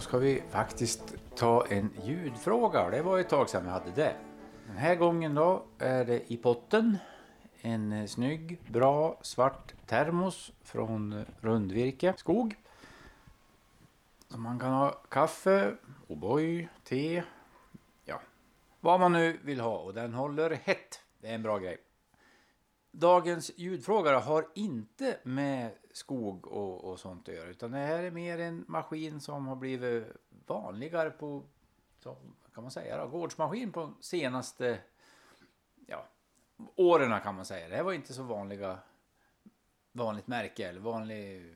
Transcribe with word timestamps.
ska 0.00 0.18
vi 0.18 0.42
faktiskt 0.50 1.14
ta 1.36 1.66
en 1.66 1.90
ljudfråga. 2.04 2.90
Det 2.90 3.02
var 3.02 3.18
ett 3.18 3.28
tag 3.28 3.50
sedan 3.50 3.64
vi 3.64 3.70
hade 3.70 3.90
det. 3.90 4.16
Den 4.66 4.76
här 4.76 4.94
gången 4.94 5.34
då 5.34 5.62
är 5.78 6.04
det 6.04 6.32
i 6.32 6.36
potten 6.36 6.98
en 7.60 8.08
snygg, 8.08 8.60
bra 8.68 9.18
svart 9.22 9.74
termos 9.86 10.52
från 10.62 11.24
Rundvirke 11.40 12.14
skog. 12.16 12.56
Så 14.28 14.38
man 14.38 14.58
kan 14.58 14.72
ha 14.72 14.90
kaffe, 14.90 15.76
O'boy, 16.08 16.68
te, 16.84 17.22
ja, 18.04 18.20
vad 18.80 19.00
man 19.00 19.12
nu 19.12 19.38
vill 19.42 19.60
ha. 19.60 19.76
Och 19.76 19.94
den 19.94 20.14
håller 20.14 20.50
hett. 20.50 21.00
Det 21.20 21.28
är 21.28 21.34
en 21.34 21.42
bra 21.42 21.58
grej. 21.58 21.78
Dagens 22.96 23.50
ljudfråga 23.56 24.18
har 24.18 24.48
inte 24.54 25.18
med 25.22 25.70
skog 25.92 26.46
och, 26.46 26.84
och 26.84 27.00
sånt 27.00 27.28
att 27.28 27.34
göra. 27.34 27.48
Utan 27.48 27.70
det 27.70 27.78
här 27.78 28.02
är 28.02 28.10
mer 28.10 28.38
en 28.38 28.64
maskin 28.68 29.20
som 29.20 29.46
har 29.46 29.56
blivit 29.56 30.04
vanligare 30.46 31.10
på, 31.10 31.42
som, 31.98 32.16
kan 32.54 32.62
man 32.62 32.70
säga 32.70 32.96
då, 32.96 33.08
gårdsmaskin 33.08 33.72
på 33.72 33.94
senaste 34.00 34.78
ja, 35.86 36.08
åren 36.76 37.20
kan 37.20 37.34
man 37.34 37.44
säga. 37.44 37.68
Det 37.68 37.76
här 37.76 37.82
var 37.82 37.92
inte 37.92 38.14
så 38.14 38.22
vanliga, 38.22 38.78
vanligt 39.92 40.26
märke 40.26 40.68
eller 40.68 40.80
vanlig, 40.80 41.54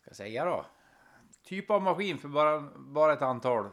ska 0.00 0.10
jag 0.10 0.16
säga 0.16 0.44
då, 0.44 0.66
typ 1.42 1.70
av 1.70 1.82
maskin 1.82 2.18
för 2.18 2.28
bara, 2.28 2.60
bara 2.76 3.12
ett 3.12 3.22
antal, 3.22 3.70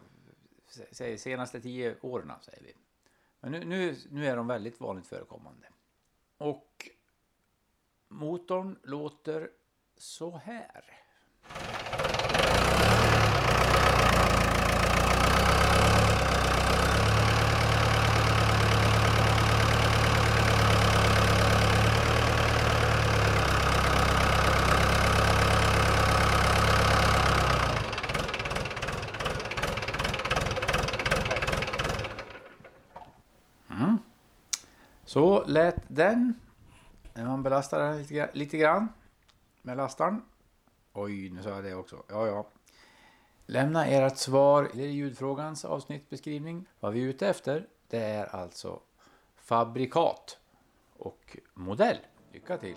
säg 0.92 1.18
senaste 1.18 1.62
tio 1.62 1.96
åren 2.02 2.32
säger 2.42 2.64
vi. 2.64 2.74
Men 3.40 3.52
nu, 3.52 3.66
nu, 3.66 3.98
nu 4.10 4.28
är 4.28 4.36
de 4.36 4.48
väldigt 4.48 4.80
vanligt 4.80 5.08
förekommande. 5.08 5.68
Och 6.42 6.90
motorn 8.08 8.80
låter 8.84 9.52
så 9.98 10.38
här. 10.38 10.84
Så 35.12 35.44
lät 35.48 35.84
den. 35.88 36.34
När 37.14 37.26
man 37.26 37.44
belastar 37.44 37.80
den 37.80 37.98
lite, 37.98 38.30
lite 38.34 38.58
grann 38.58 38.88
med 39.62 39.78
lastaren. 39.78 40.22
Oj, 40.94 41.30
nu 41.30 41.44
sa 41.44 41.50
jag 41.50 41.64
det 41.64 41.76
också. 41.76 42.04
Ja, 42.08 42.28
ja. 42.28 42.48
Lämna 43.46 43.86
ert 43.86 44.18
svar 44.18 44.70
i 44.74 44.86
ljudfrågans 44.86 45.66
avsnittbeskrivning. 45.66 46.66
Vad 46.80 46.94
vi 46.94 47.04
är 47.04 47.08
ute 47.08 47.28
efter, 47.28 47.68
det 47.88 48.04
är 48.04 48.36
alltså 48.36 48.80
fabrikat 49.36 50.40
och 50.98 51.38
modell. 51.54 51.98
Lycka 52.32 52.58
till! 52.58 52.76